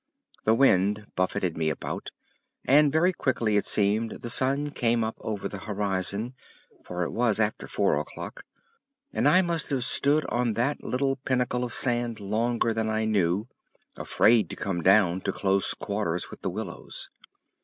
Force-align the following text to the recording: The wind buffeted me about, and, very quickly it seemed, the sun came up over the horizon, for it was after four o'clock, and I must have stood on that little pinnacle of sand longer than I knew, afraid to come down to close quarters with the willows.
The 0.45 0.55
wind 0.55 1.05
buffeted 1.15 1.55
me 1.55 1.69
about, 1.69 2.09
and, 2.65 2.91
very 2.91 3.13
quickly 3.13 3.55
it 3.55 3.67
seemed, 3.67 4.09
the 4.23 4.31
sun 4.31 4.71
came 4.71 5.03
up 5.03 5.15
over 5.19 5.47
the 5.47 5.59
horizon, 5.59 6.33
for 6.83 7.03
it 7.03 7.11
was 7.11 7.39
after 7.39 7.67
four 7.67 7.99
o'clock, 7.99 8.43
and 9.13 9.29
I 9.29 9.43
must 9.43 9.69
have 9.69 9.83
stood 9.83 10.25
on 10.25 10.53
that 10.53 10.83
little 10.83 11.17
pinnacle 11.17 11.63
of 11.63 11.71
sand 11.71 12.19
longer 12.19 12.73
than 12.73 12.89
I 12.89 13.05
knew, 13.05 13.47
afraid 13.95 14.49
to 14.49 14.55
come 14.55 14.81
down 14.81 15.21
to 15.21 15.31
close 15.31 15.71
quarters 15.75 16.31
with 16.31 16.41
the 16.41 16.49
willows. 16.49 17.11